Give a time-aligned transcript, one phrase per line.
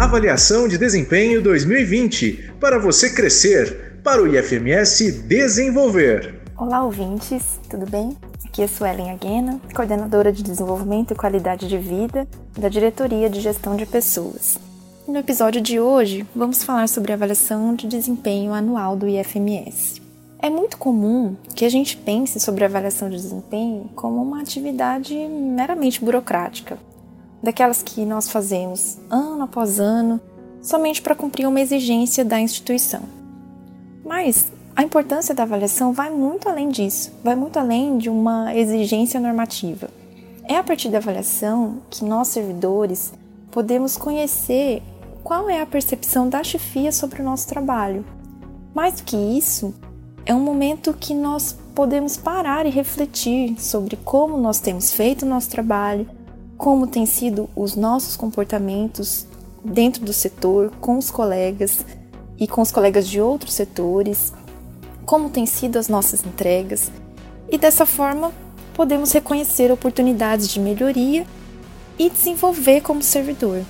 [0.00, 6.40] Avaliação de Desempenho 2020 para você crescer, para o IFMS desenvolver.
[6.56, 8.16] Olá, ouvintes, tudo bem?
[8.46, 12.26] Aqui é Suelen Aguena, coordenadora de Desenvolvimento e Qualidade de Vida
[12.58, 14.58] da Diretoria de Gestão de Pessoas.
[15.06, 20.00] No episódio de hoje, vamos falar sobre a avaliação de desempenho anual do IFMS.
[20.38, 25.14] É muito comum que a gente pense sobre a avaliação de desempenho como uma atividade
[25.14, 26.78] meramente burocrática,
[27.42, 30.20] daquelas que nós fazemos ano após ano,
[30.62, 33.02] somente para cumprir uma exigência da instituição.
[34.04, 39.20] Mas a importância da avaliação vai muito além disso, vai muito além de uma exigência
[39.20, 39.88] normativa.
[40.44, 43.12] É a partir da avaliação que nós, servidores,
[43.50, 44.82] podemos conhecer
[45.22, 48.04] qual é a percepção da chefia sobre o nosso trabalho.
[48.74, 49.74] Mais do que isso,
[50.24, 55.28] é um momento que nós podemos parar e refletir sobre como nós temos feito o
[55.28, 56.08] nosso trabalho,
[56.60, 59.26] como têm sido os nossos comportamentos
[59.64, 61.86] dentro do setor, com os colegas
[62.38, 64.30] e com os colegas de outros setores,
[65.06, 66.92] como têm sido as nossas entregas,
[67.50, 68.30] e dessa forma
[68.74, 71.26] podemos reconhecer oportunidades de melhoria
[71.98, 73.64] e desenvolver como servidor.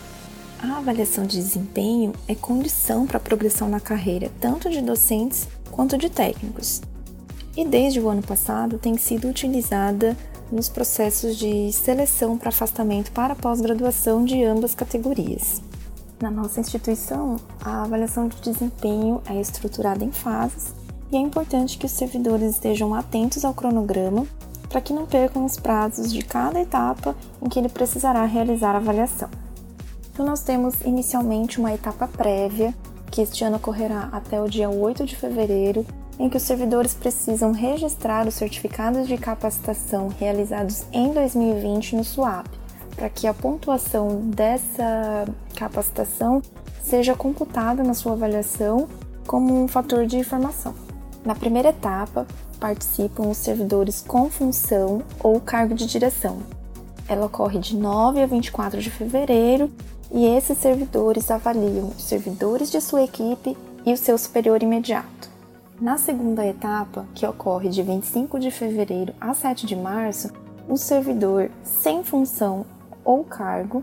[0.60, 5.96] A avaliação de desempenho é condição para a progressão na carreira, tanto de docentes quanto
[5.96, 6.82] de técnicos.
[7.56, 10.16] E desde o ano passado tem sido utilizada
[10.50, 15.62] nos processos de seleção para afastamento para pós-graduação de ambas categorias.
[16.20, 20.74] Na nossa instituição, a avaliação de desempenho é estruturada em fases
[21.10, 24.26] e é importante que os servidores estejam atentos ao cronograma
[24.68, 28.78] para que não percam os prazos de cada etapa em que ele precisará realizar a
[28.78, 29.28] avaliação.
[30.12, 32.74] Então, nós temos inicialmente uma etapa prévia,
[33.10, 35.84] que este ano ocorrerá até o dia 8 de fevereiro,
[36.20, 42.46] em que os servidores precisam registrar os certificados de capacitação realizados em 2020 no SUAP,
[42.94, 45.26] para que a pontuação dessa
[45.56, 46.42] capacitação
[46.82, 48.86] seja computada na sua avaliação
[49.26, 50.74] como um fator de informação.
[51.24, 52.26] Na primeira etapa,
[52.58, 56.40] participam os servidores com função ou cargo de direção.
[57.08, 59.70] Ela ocorre de 9 a 24 de fevereiro
[60.12, 63.56] e esses servidores avaliam os servidores de sua equipe
[63.86, 65.39] e o seu superior imediato.
[65.80, 70.30] Na segunda etapa, que ocorre de 25 de fevereiro a 7 de março,
[70.68, 72.66] o servidor sem função
[73.02, 73.82] ou cargo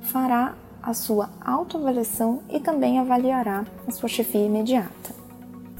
[0.00, 5.14] fará a sua autoavaliação e também avaliará a sua chefia imediata.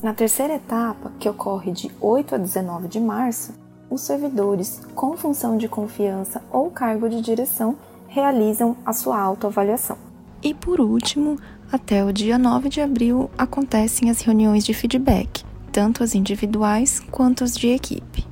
[0.00, 3.52] Na terceira etapa, que ocorre de 8 a 19 de março,
[3.90, 7.74] os servidores com função de confiança ou cargo de direção
[8.06, 9.98] realizam a sua autoavaliação.
[10.40, 11.36] E por último,
[11.72, 15.47] até o dia 9 de abril acontecem as reuniões de feedback,
[15.78, 18.26] tanto as individuais quanto as de equipe.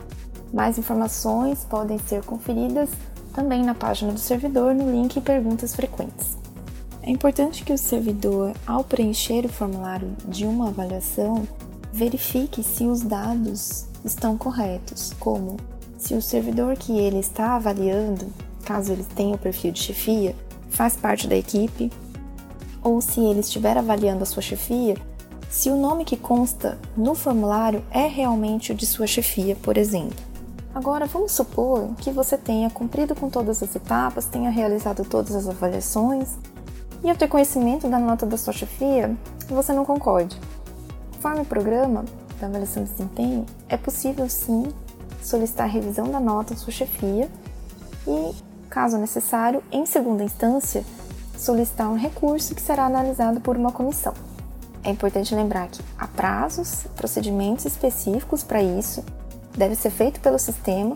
[0.53, 2.89] Mais informações podem ser conferidas
[3.35, 6.39] também na página do servidor no link Perguntas Frequentes.
[7.03, 11.47] É importante que o servidor, ao preencher o formulário de uma avaliação,
[11.93, 15.57] verifique se os dados estão corretos, como
[15.97, 18.27] se o servidor que ele está avaliando
[18.69, 20.37] caso ele tenha o perfil de chefia,
[20.69, 21.91] faz parte da equipe,
[22.85, 24.95] ou se ele estiver avaliando a sua chefia,
[25.49, 30.19] se o nome que consta no formulário é realmente o de sua chefia, por exemplo.
[30.75, 35.49] Agora, vamos supor que você tenha cumprido com todas as etapas, tenha realizado todas as
[35.49, 36.37] avaliações
[37.03, 39.17] e ao ter conhecimento da nota da sua chefia,
[39.49, 40.39] você não concorde.
[41.15, 42.05] Conforme o programa
[42.39, 44.67] da avaliação de desempenho, é possível sim
[45.23, 47.31] solicitar revisão da nota da sua chefia
[48.07, 50.85] e caso necessário, em segunda instância,
[51.37, 54.15] solicitar um recurso que será analisado por uma comissão.
[54.83, 59.05] É importante lembrar que há prazos, procedimentos específicos para isso,
[59.57, 60.95] deve ser feito pelo sistema,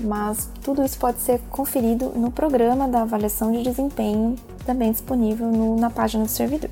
[0.00, 5.76] mas tudo isso pode ser conferido no programa da avaliação de desempenho, também disponível no,
[5.76, 6.70] na página do servidor.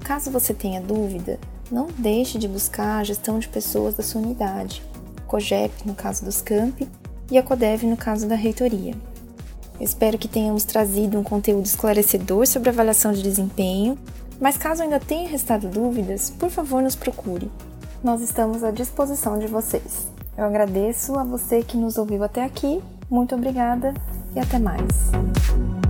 [0.00, 1.38] Caso você tenha dúvida,
[1.70, 4.82] não deixe de buscar a gestão de pessoas da sua unidade,
[5.26, 6.88] COGEP no caso dos campi
[7.30, 8.94] e a CODEV no caso da reitoria.
[9.80, 13.98] Espero que tenhamos trazido um conteúdo esclarecedor sobre avaliação de desempenho,
[14.40, 17.50] mas caso ainda tenha restado dúvidas, por favor nos procure.
[18.02, 20.08] Nós estamos à disposição de vocês.
[20.36, 22.80] Eu agradeço a você que nos ouviu até aqui.
[23.10, 23.92] Muito obrigada
[24.36, 25.87] e até mais.